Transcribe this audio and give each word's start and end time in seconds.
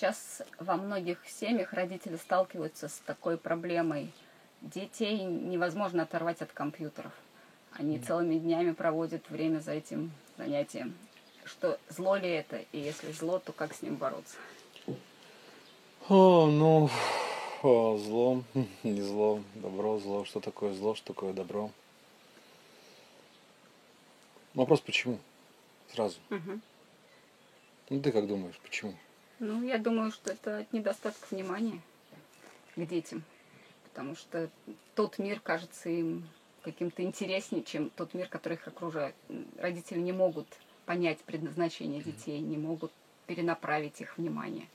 Сейчас 0.00 0.40
во 0.58 0.76
многих 0.76 1.18
семьях 1.28 1.74
родители 1.74 2.16
сталкиваются 2.16 2.88
с 2.88 3.02
такой 3.04 3.36
проблемой. 3.36 4.10
Детей 4.62 5.24
невозможно 5.24 6.04
оторвать 6.04 6.40
от 6.40 6.50
компьютеров. 6.52 7.12
Они 7.72 7.98
целыми 7.98 8.36
днями 8.38 8.72
проводят 8.72 9.28
время 9.28 9.58
за 9.58 9.72
этим 9.72 10.10
занятием. 10.38 10.94
Что 11.44 11.78
зло 11.90 12.16
ли 12.16 12.30
это? 12.30 12.64
И 12.72 12.78
если 12.78 13.12
зло, 13.12 13.40
то 13.40 13.52
как 13.52 13.74
с 13.74 13.82
ним 13.82 13.96
бороться? 13.96 14.38
О, 16.08 16.46
ну, 16.46 16.88
о, 17.62 17.98
зло, 17.98 18.42
не 18.82 19.02
зло, 19.02 19.42
добро, 19.54 19.98
зло. 19.98 20.24
Что 20.24 20.40
такое 20.40 20.72
зло, 20.72 20.94
что 20.94 21.12
такое 21.12 21.34
добро? 21.34 21.70
Вопрос 24.54 24.80
почему? 24.80 25.18
Сразу. 25.92 26.16
Угу. 26.30 26.60
Ну 27.90 28.00
ты 28.00 28.12
как 28.12 28.26
думаешь, 28.26 28.58
почему? 28.62 28.94
Ну, 29.40 29.62
я 29.62 29.78
думаю, 29.78 30.12
что 30.12 30.32
это 30.32 30.58
от 30.58 30.72
недостатка 30.74 31.26
внимания 31.30 31.80
к 32.76 32.86
детям. 32.86 33.24
Потому 33.84 34.14
что 34.14 34.50
тот 34.94 35.18
мир 35.18 35.40
кажется 35.40 35.88
им 35.88 36.28
каким-то 36.60 37.02
интереснее, 37.02 37.64
чем 37.64 37.88
тот 37.88 38.12
мир, 38.12 38.28
который 38.28 38.58
их 38.58 38.68
окружает. 38.68 39.14
Родители 39.56 39.98
не 39.98 40.12
могут 40.12 40.46
понять 40.84 41.20
предназначение 41.20 42.02
детей, 42.02 42.38
не 42.40 42.58
могут 42.58 42.92
перенаправить 43.26 44.02
их 44.02 44.18
внимание. 44.18 44.68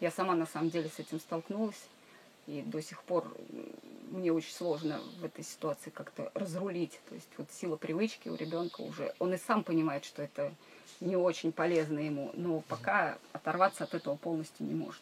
Я 0.00 0.10
сама 0.10 0.34
на 0.34 0.46
самом 0.46 0.70
деле 0.70 0.88
с 0.88 0.98
этим 0.98 1.20
столкнулась, 1.20 1.86
и 2.48 2.62
до 2.62 2.82
сих 2.82 3.04
пор 3.04 3.32
мне 4.10 4.32
очень 4.32 4.52
сложно 4.52 5.00
в 5.20 5.24
этой 5.24 5.44
ситуации 5.44 5.90
как-то 5.90 6.30
разрулить. 6.34 6.98
То 7.08 7.14
есть 7.14 7.28
вот 7.36 7.48
сила 7.52 7.76
привычки 7.76 8.28
у 8.28 8.34
ребенка 8.34 8.80
уже, 8.80 9.14
он 9.18 9.34
и 9.34 9.38
сам 9.38 9.64
понимает, 9.64 10.04
что 10.04 10.22
это 10.22 10.52
не 11.00 11.16
очень 11.16 11.52
полезно 11.52 11.98
ему, 11.98 12.30
но 12.34 12.60
пока 12.68 13.18
оторваться 13.32 13.84
от 13.84 13.94
этого 13.94 14.16
полностью 14.16 14.66
не 14.66 14.74
может. 14.74 15.00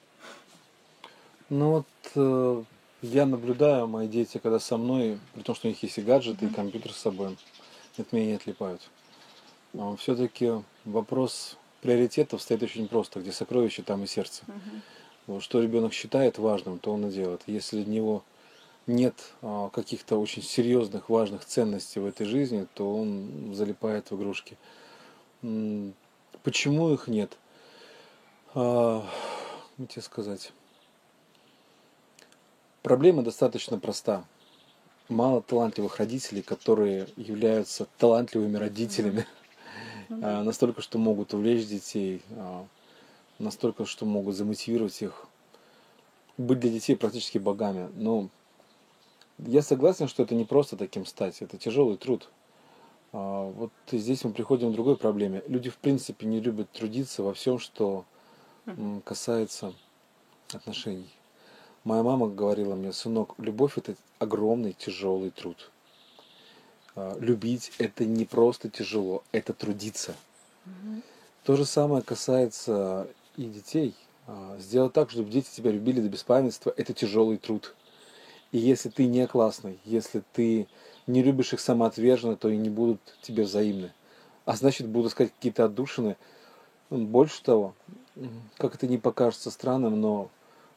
Ну 1.48 1.70
вот 1.70 1.87
э, 2.16 2.62
я 3.02 3.27
наблюдаю, 3.27 3.87
мои 3.87 4.09
дети, 4.09 4.38
когда 4.38 4.59
со 4.59 4.77
мной, 4.77 5.18
при 5.34 5.43
том, 5.43 5.54
что 5.54 5.68
у 5.68 5.71
них 5.71 5.82
есть 5.82 5.99
и 5.99 6.02
гаджеты, 6.02 6.46
и 6.46 6.51
компьютер 6.51 6.93
с 6.93 6.96
собой, 6.96 7.37
от 7.96 8.12
меня 8.12 8.27
не 8.27 8.32
отлипают. 8.34 8.82
Но 9.73 9.96
все-таки 9.96 10.52
вопрос 10.84 11.57
приоритетов 11.82 12.43
стоит 12.43 12.62
очень 12.62 12.88
просто, 12.88 13.21
где 13.21 13.32
сокровище, 13.32 13.82
там 13.82 14.04
и 14.04 14.07
сердце. 14.07 14.43
Вот, 15.27 15.43
что 15.43 15.60
ребенок 15.60 15.93
считает 15.93 16.38
важным, 16.38 16.79
то 16.79 16.93
он 16.93 17.07
и 17.07 17.12
делает. 17.12 17.43
Если 17.46 17.82
для 17.82 17.95
него 17.95 18.24
нет 18.87 19.15
а, 19.42 19.68
каких-то 19.70 20.16
очень 20.20 20.42
серьезных, 20.42 21.09
важных 21.09 21.45
ценностей 21.45 22.01
в 22.01 22.06
этой 22.06 22.26
жизни, 22.26 22.66
то 22.74 22.96
он 22.96 23.52
залипает 23.54 24.10
в 24.10 24.16
игрушки. 24.16 24.56
Почему 26.43 26.93
их 26.93 27.09
нет? 27.09 27.37
А, 28.54 29.04
как 29.76 29.88
тебе 29.88 30.02
сказать? 30.02 30.52
Проблема 32.82 33.23
достаточно 33.23 33.78
проста. 33.78 34.24
Мало 35.09 35.43
талантливых 35.43 35.98
родителей, 35.98 36.43
которые 36.43 37.09
являются 37.16 37.87
талантливыми 37.98 38.56
родителями. 38.56 39.26
А, 40.09 40.45
Настолько, 40.45 40.82
что 40.82 40.98
могут 40.98 41.34
увлечь 41.34 41.66
детей, 41.66 42.23
настолько, 43.40 43.84
что 43.87 44.06
могут 44.06 44.37
замотивировать 44.37 45.02
их 45.02 45.26
быть 46.38 46.60
для 46.60 46.71
детей 46.71 46.95
практически 46.95 47.38
богами. 47.38 47.90
Но 47.96 48.28
я 49.38 49.62
согласен, 49.62 50.09
что 50.09 50.23
это 50.23 50.34
не 50.34 50.45
просто 50.45 50.76
таким 50.76 51.06
стать, 51.06 51.42
это 51.42 51.59
тяжелый 51.59 51.96
труд. 51.96 52.29
А, 53.12 53.45
Вот 53.51 53.70
здесь 53.90 54.24
мы 54.24 54.32
приходим 54.32 54.70
к 54.73 54.74
другой 54.74 54.96
проблеме. 54.96 55.43
Люди 55.46 55.70
в 55.70 55.76
принципе 55.76 56.26
не 56.26 56.40
любят 56.40 56.70
трудиться 56.70 57.23
во 57.23 57.34
всем, 57.34 57.59
что 57.59 58.04
касается 59.04 59.73
отношений. 60.52 61.09
Моя 61.84 62.02
мама 62.02 62.26
говорила 62.28 62.74
мне, 62.74 62.93
сынок, 62.93 63.34
любовь 63.38 63.78
это 63.78 63.95
огромный 64.19 64.72
тяжелый 64.72 65.31
труд. 65.31 65.71
А, 66.97 67.16
Любить 67.21 67.72
это 67.78 68.05
не 68.05 68.25
просто 68.25 68.69
тяжело, 68.69 69.22
это 69.32 69.53
трудиться. 69.53 70.15
То 71.44 71.55
же 71.55 71.65
самое 71.65 72.03
касается 72.03 73.06
и 73.37 73.44
детей. 73.44 73.94
А, 74.27 74.56
Сделать 74.59 74.94
так, 74.94 75.11
чтобы 75.11 75.31
дети 75.31 75.49
тебя 75.55 75.71
любили 75.71 76.00
до 76.00 76.09
беспамятства, 76.09 76.75
это 76.77 76.93
тяжелый 76.93 77.37
труд. 77.37 77.75
И 78.53 78.59
если 78.59 78.89
ты 78.89 79.07
не 79.07 79.27
классный, 79.27 79.79
если 79.84 80.23
ты 80.33 80.67
не 81.07 81.23
любишь 81.23 81.53
их 81.53 81.61
самоотверженно, 81.61 82.37
то 82.37 82.49
и 82.49 82.57
не 82.57 82.71
будут 82.71 83.01
тебе 83.23 83.45
взаимны. 83.45 83.93
А 84.45 84.57
значит, 84.57 84.87
будут 84.87 85.12
искать 85.12 85.33
какие-то 85.33 85.65
отдушины. 85.65 86.17
Больше 86.91 87.43
того, 87.43 87.75
как 88.59 88.75
это 88.75 88.87
не 88.87 88.99
покажется 88.99 89.51
странным, 89.51 90.01
но 90.01 90.31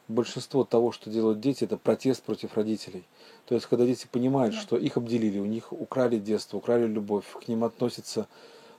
большинство 0.08 0.64
того, 0.64 0.92
что 0.92 1.10
делают 1.10 1.40
дети, 1.40 1.64
это 1.64 1.76
протест 1.76 2.22
против 2.22 2.56
родителей. 2.56 3.04
То 3.46 3.54
есть, 3.54 3.66
когда 3.66 3.86
дети 3.86 4.06
понимают, 4.10 4.54
что 4.54 4.76
их 4.76 4.96
обделили, 4.96 5.38
у 5.38 5.46
них 5.46 5.72
украли 5.72 6.18
детство, 6.18 6.58
украли 6.58 6.86
любовь, 6.86 7.24
к 7.32 7.48
ним 7.48 7.64
относятся 7.64 8.26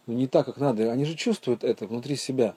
ну, 0.07 0.13
не 0.13 0.28
так, 0.28 0.46
как 0.46 0.57
надо. 0.57 0.91
Они 0.91 1.06
же 1.06 1.16
чувствуют 1.16 1.63
это 1.63 1.88
внутри 1.88 2.16
себя. 2.16 2.56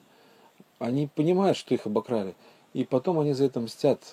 Они 0.79 1.07
понимают, 1.07 1.57
что 1.57 1.73
их 1.73 1.85
обокрали. 1.85 2.35
И 2.73 2.83
потом 2.83 3.19
они 3.19 3.33
за 3.33 3.45
это 3.45 3.59
мстят. 3.59 4.03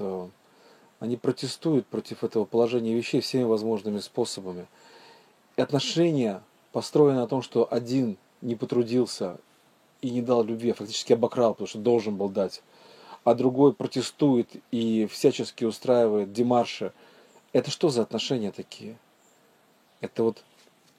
Они 1.03 1.17
протестуют 1.17 1.89
против 1.89 2.23
этого 2.23 2.45
положения 2.45 2.95
вещей 2.95 3.21
всеми 3.21 3.43
возможными 3.43 3.99
способами. 3.99 4.69
И 5.57 5.61
отношения 5.61 6.45
построены 6.71 7.19
на 7.19 7.27
том, 7.27 7.43
что 7.43 7.67
один 7.69 8.17
не 8.41 8.55
потрудился 8.55 9.37
и 10.01 10.11
не 10.11 10.23
дал 10.23 10.45
любви, 10.45 10.71
а 10.71 10.75
фактически 10.75 11.13
обокрал, 11.13 11.55
потому 11.55 11.67
что 11.67 11.81
должен 11.81 12.17
был 12.17 12.29
дать, 12.29 12.63
а 13.25 13.35
другой 13.35 13.73
протестует 13.73 14.49
и 14.71 15.09
всячески 15.11 15.65
устраивает 15.65 16.33
демарши. 16.33 16.93
Это 17.53 17.73
что 17.73 17.89
за 17.89 18.03
отношения 18.03 18.53
такие? 18.53 18.97
Это 20.01 20.23
вот 20.23 20.45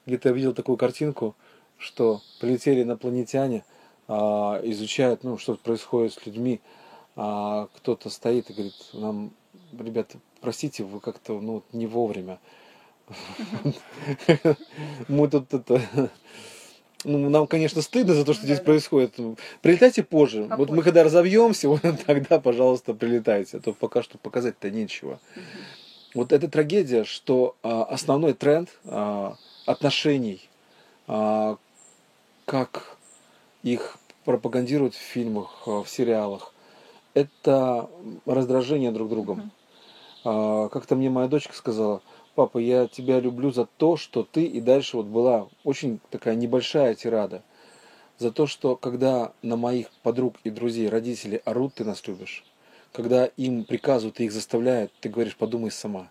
где-то 0.04 0.28
я 0.28 0.34
видел 0.34 0.52
такую 0.52 0.76
картинку, 0.76 1.34
что 1.78 2.20
полетели 2.40 2.82
инопланетяне, 2.82 3.64
а, 4.08 4.60
изучают, 4.64 5.24
ну, 5.24 5.38
что 5.38 5.54
происходит 5.54 6.12
с 6.12 6.26
людьми, 6.26 6.60
а 7.16 7.68
кто-то 7.76 8.10
стоит 8.10 8.50
и 8.50 8.52
говорит, 8.52 8.74
нам, 8.92 9.32
ребята, 9.80 10.18
простите, 10.40 10.84
вы 10.84 11.00
как-то, 11.00 11.40
ну, 11.40 11.62
не 11.72 11.86
вовремя. 11.86 12.38
Мы 15.08 15.28
тут 15.28 15.52
это... 15.52 16.10
Ну, 17.04 17.28
нам, 17.28 17.46
конечно, 17.46 17.82
стыдно 17.82 18.14
за 18.14 18.24
то, 18.24 18.32
что 18.32 18.44
здесь 18.44 18.60
происходит. 18.60 19.14
Прилетайте 19.60 20.02
позже. 20.02 20.48
Вот 20.56 20.70
мы 20.70 20.82
когда 20.82 21.04
разовьемся, 21.04 21.68
вот 21.70 21.82
тогда, 22.06 22.40
пожалуйста, 22.40 22.94
прилетайте. 22.94 23.58
А 23.58 23.60
то 23.60 23.72
пока 23.74 24.02
что 24.02 24.16
показать-то 24.16 24.70
нечего. 24.70 25.20
Вот 26.14 26.32
эта 26.32 26.48
трагедия, 26.48 27.04
что 27.04 27.56
а, 27.62 27.84
основной 27.84 28.32
тренд 28.34 28.70
а, 28.84 29.36
отношений, 29.66 30.48
а, 31.06 31.58
как 32.46 32.96
их 33.62 33.98
пропагандируют 34.24 34.94
в 34.94 34.98
фильмах, 34.98 35.64
а, 35.66 35.82
в 35.82 35.88
сериалах, 35.90 36.54
это 37.14 37.88
раздражение 38.26 38.92
друг 38.92 39.08
другом. 39.08 39.50
А, 40.24 40.68
Как-то 40.68 40.96
мне 40.96 41.10
моя 41.10 41.28
дочка 41.28 41.54
сказала, 41.54 42.02
папа, 42.34 42.58
я 42.58 42.88
тебя 42.88 43.20
люблю 43.20 43.52
за 43.52 43.66
то, 43.66 43.96
что 43.96 44.22
ты 44.24 44.44
и 44.44 44.60
дальше 44.60 44.96
вот 44.96 45.06
была 45.06 45.48
очень 45.62 46.00
такая 46.10 46.34
небольшая 46.34 46.94
тирада. 46.94 47.42
За 48.18 48.30
то, 48.30 48.46
что 48.46 48.76
когда 48.76 49.32
на 49.42 49.56
моих 49.56 49.90
подруг 50.02 50.36
и 50.44 50.50
друзей 50.50 50.88
родители 50.88 51.42
орут, 51.44 51.74
ты 51.74 51.84
нас 51.84 52.06
любишь. 52.06 52.44
Когда 52.92 53.26
им 53.26 53.64
приказывают 53.64 54.20
и 54.20 54.24
их 54.24 54.32
заставляют, 54.32 54.92
ты 55.00 55.08
говоришь, 55.08 55.36
подумай 55.36 55.70
сама. 55.70 56.08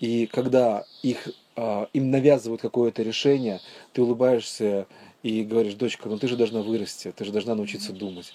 И 0.00 0.26
когда 0.26 0.84
их, 1.02 1.28
а, 1.56 1.88
им 1.92 2.10
навязывают 2.10 2.62
какое-то 2.62 3.02
решение, 3.02 3.60
ты 3.92 4.02
улыбаешься 4.02 4.86
и 5.22 5.44
говоришь, 5.44 5.74
дочка, 5.74 6.08
ну 6.08 6.18
ты 6.18 6.28
же 6.28 6.36
должна 6.36 6.62
вырасти, 6.62 7.12
ты 7.12 7.24
же 7.24 7.32
должна 7.32 7.54
научиться 7.54 7.92
думать. 7.92 8.32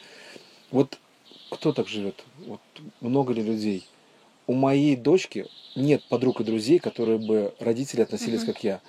Вот 0.71 0.97
кто 1.49 1.73
так 1.73 1.87
живет? 1.87 2.23
Вот 2.45 2.61
много 3.01 3.33
ли 3.33 3.41
людей? 3.41 3.85
У 4.49 4.55
моей 4.55 4.95
дочки 4.95 5.45
нет 5.75 6.03
подруг 6.09 6.41
и 6.41 6.43
друзей, 6.43 6.79
которые 6.79 7.19
бы 7.19 7.53
родители 7.59 8.01
относились 8.01 8.43
как 8.43 8.63
я. 8.63 8.81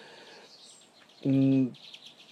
Ну, 1.22 1.70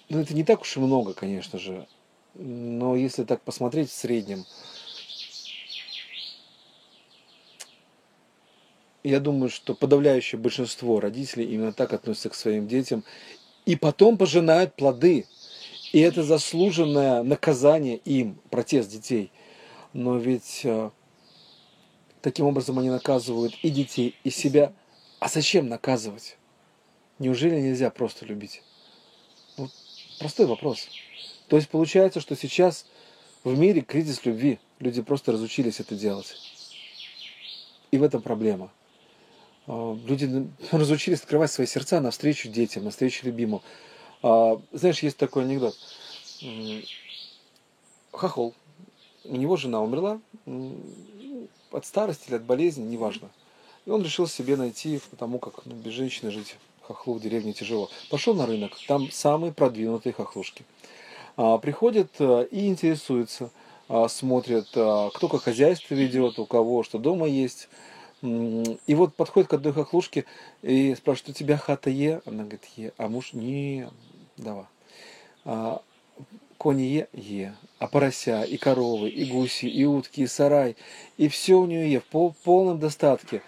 это 0.08 0.32
не 0.32 0.44
так 0.44 0.62
уж 0.62 0.74
и 0.78 0.80
много, 0.80 1.12
конечно 1.12 1.58
же. 1.58 1.86
Но 2.32 2.96
если 2.96 3.24
так 3.24 3.42
посмотреть 3.42 3.90
в 3.90 3.94
среднем, 3.94 4.46
я 9.04 9.20
думаю, 9.20 9.50
что 9.50 9.74
подавляющее 9.74 10.40
большинство 10.40 10.98
родителей 10.98 11.52
именно 11.52 11.74
так 11.74 11.92
относятся 11.92 12.30
к 12.30 12.34
своим 12.34 12.66
детям. 12.66 13.04
И 13.66 13.76
потом 13.76 14.16
пожинают 14.16 14.74
плоды. 14.74 15.26
И 15.92 16.00
это 16.00 16.22
заслуженное 16.22 17.22
наказание 17.22 17.98
им, 18.06 18.40
протест 18.48 18.90
детей. 18.90 19.30
Но 19.92 20.16
ведь 20.16 20.62
э, 20.64 20.90
таким 22.22 22.46
образом 22.46 22.78
они 22.78 22.90
наказывают 22.90 23.54
и 23.62 23.70
детей, 23.70 24.14
и 24.24 24.30
себя. 24.30 24.72
А 25.20 25.28
зачем 25.28 25.68
наказывать? 25.68 26.36
Неужели 27.18 27.60
нельзя 27.60 27.90
просто 27.90 28.24
любить? 28.24 28.62
Вот 29.56 29.70
простой 30.18 30.46
вопрос. 30.46 30.88
То 31.48 31.56
есть 31.56 31.68
получается, 31.68 32.20
что 32.20 32.36
сейчас 32.36 32.86
в 33.44 33.58
мире 33.58 33.80
кризис 33.80 34.24
любви. 34.24 34.58
Люди 34.78 35.02
просто 35.02 35.32
разучились 35.32 35.80
это 35.80 35.96
делать. 35.96 36.36
И 37.90 37.98
в 37.98 38.02
этом 38.02 38.22
проблема. 38.22 38.70
А, 39.66 39.96
люди 40.06 40.48
разучились 40.70 41.20
открывать 41.20 41.50
свои 41.50 41.66
сердца 41.66 42.00
навстречу 42.00 42.48
детям, 42.48 42.84
навстречу 42.84 43.26
любимому. 43.26 43.62
А, 44.22 44.60
знаешь, 44.72 45.02
есть 45.02 45.16
такой 45.16 45.44
анекдот. 45.44 45.76
Хохол. 48.12 48.54
У 49.24 49.36
него 49.36 49.56
жена 49.56 49.82
умерла 49.82 50.20
от 51.72 51.86
старости 51.86 52.28
или 52.28 52.36
от 52.36 52.42
болезни, 52.42 52.82
неважно. 52.84 53.30
И 53.86 53.90
он 53.90 54.02
решил 54.02 54.26
себе 54.26 54.56
найти, 54.56 55.00
потому 55.10 55.38
как 55.38 55.64
ну, 55.64 55.74
без 55.74 55.92
женщины 55.92 56.30
жить 56.30 56.56
хохлу 56.82 57.14
в 57.14 57.20
деревне 57.20 57.52
тяжело. 57.52 57.90
Пошел 58.10 58.34
на 58.34 58.46
рынок, 58.46 58.72
там 58.86 59.10
самые 59.10 59.52
продвинутые 59.52 60.12
хохлушки. 60.12 60.64
А, 61.36 61.58
приходит 61.58 62.10
а, 62.18 62.42
и 62.42 62.68
интересуется, 62.68 63.50
а, 63.88 64.08
смотрит, 64.08 64.68
а, 64.74 65.10
кто 65.10 65.28
как 65.28 65.42
хозяйство 65.42 65.94
ведет, 65.94 66.38
у 66.38 66.46
кого 66.46 66.82
что 66.82 66.98
дома 66.98 67.26
есть. 67.26 67.68
И 68.20 68.94
вот 68.94 69.14
подходит 69.14 69.48
к 69.48 69.52
одной 69.52 69.72
хохлушке 69.72 70.24
и 70.62 70.94
спрашивает, 70.96 71.36
у 71.36 71.38
тебя 71.38 71.56
хата 71.56 71.88
е? 71.88 72.20
Она 72.26 72.42
говорит, 72.42 72.64
е. 72.76 72.92
А 72.96 73.08
муж, 73.08 73.32
не, 73.32 73.88
давай. 74.36 74.64
А, 75.44 75.82
кони 76.58 76.96
е? 76.96 77.06
Е. 77.14 77.52
А 77.78 77.86
порося, 77.86 78.42
и 78.42 78.58
коровы, 78.58 79.08
и 79.08 79.24
гуси, 79.30 79.66
и 79.66 79.84
утки, 79.84 80.22
и 80.22 80.26
сарай. 80.26 80.76
И 81.16 81.28
все 81.28 81.54
у 81.54 81.66
нее 81.66 81.92
е, 81.92 82.00
в 82.00 82.04
пол, 82.04 82.34
полном 82.44 82.78
достатке. 82.78 83.42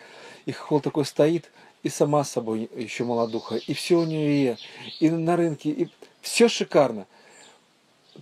И 0.46 0.52
хохол 0.52 0.80
такой 0.80 1.04
стоит, 1.04 1.50
и 1.82 1.88
сама 1.88 2.24
с 2.24 2.30
собой 2.30 2.70
еще 2.76 3.04
молодуха, 3.04 3.56
и 3.56 3.74
все 3.74 3.96
у 3.96 4.04
нее 4.04 4.44
е, 4.44 4.56
и 5.00 5.10
на 5.10 5.36
рынке, 5.36 5.70
и 5.70 5.88
все 6.22 6.48
шикарно 6.48 7.06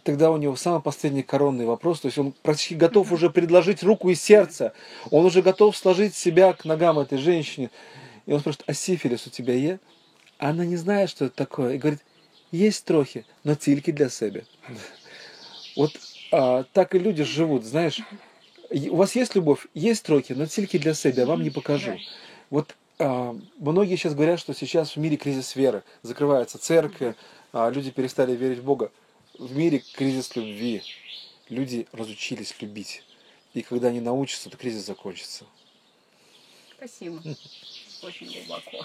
тогда 0.04 0.30
у 0.30 0.36
него 0.36 0.56
самый 0.56 0.80
последний 0.80 1.22
коронный 1.22 1.66
вопрос, 1.66 2.00
то 2.00 2.06
есть 2.06 2.18
он 2.18 2.32
практически 2.42 2.74
готов 2.74 3.12
уже 3.12 3.30
предложить 3.30 3.82
руку 3.82 4.10
и 4.10 4.14
сердце, 4.14 4.72
он 5.10 5.24
уже 5.24 5.42
готов 5.42 5.76
сложить 5.76 6.14
себя 6.14 6.52
к 6.52 6.64
ногам 6.64 6.98
этой 6.98 7.18
женщины. 7.18 7.70
И 8.26 8.32
он 8.32 8.40
спрашивает, 8.40 8.68
а 8.68 8.74
сифилис 8.74 9.26
у 9.26 9.30
тебя 9.30 9.54
есть? 9.54 9.80
Она 10.38 10.64
не 10.64 10.76
знает, 10.76 11.10
что 11.10 11.26
это 11.26 11.34
такое, 11.34 11.74
и 11.74 11.78
говорит, 11.78 12.00
есть 12.52 12.84
трохи, 12.84 13.24
но 13.44 13.54
тільки 13.54 13.92
для 13.92 14.08
себя. 14.08 14.42
Вот 15.76 15.92
а, 16.32 16.64
так 16.72 16.94
и 16.94 16.98
люди 16.98 17.24
живут, 17.24 17.64
знаешь, 17.64 18.00
у 18.70 18.96
вас 18.96 19.16
есть 19.16 19.36
любовь, 19.36 19.66
есть 19.74 20.04
трохи, 20.04 20.32
но 20.34 20.46
тільки 20.46 20.78
для 20.78 20.94
себя, 20.94 21.24
вам 21.24 21.42
не 21.42 21.50
покажу. 21.50 21.98
Вот 22.50 22.74
а, 22.98 23.36
многие 23.58 23.96
сейчас 23.96 24.14
говорят, 24.14 24.40
что 24.40 24.54
сейчас 24.54 24.96
в 24.96 24.98
мире 24.98 25.16
кризис 25.16 25.56
веры, 25.56 25.84
закрывается 26.02 26.58
церковь, 26.58 27.14
а, 27.52 27.70
люди 27.70 27.90
перестали 27.90 28.34
верить 28.34 28.58
в 28.58 28.64
Бога 28.64 28.90
в 29.38 29.56
мире 29.56 29.82
кризис 29.94 30.34
любви. 30.36 30.82
Люди 31.48 31.86
разучились 31.92 32.54
любить. 32.60 33.02
И 33.54 33.62
когда 33.62 33.88
они 33.88 34.00
научатся, 34.00 34.50
то 34.50 34.56
кризис 34.56 34.84
закончится. 34.84 35.44
Спасибо. 36.76 37.22
Очень 38.02 38.30
глубоко. 38.32 38.84